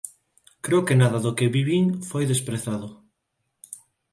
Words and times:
Creo 0.65 0.85
que 0.87 0.99
nada 1.01 1.23
do 1.25 1.35
que 1.37 1.51
vivín 1.57 1.85
foi 2.09 2.23
desprezado». 2.31 2.87